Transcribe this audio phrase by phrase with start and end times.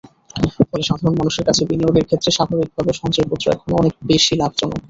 [0.61, 4.79] ফলে সাধারণ মানুষের কাছে বিনিয়োগের ক্ষেত্রে স্বাভাবিকভাবেই সঞ্চয়পত্র এখনো অনেক বেশি লাভজনক।